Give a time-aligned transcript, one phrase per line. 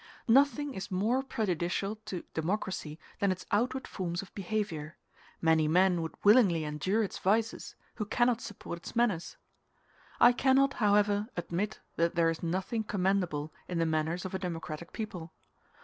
[0.27, 4.97] Nothing is more prejudicial to democracy than its outward forms of behavior:
[5.43, 9.37] many men would willingly endure its vices, who cannot support its manners.
[10.19, 14.91] I cannot, however, admit that there is nothing commendable in the manners of a democratic
[14.91, 15.33] people.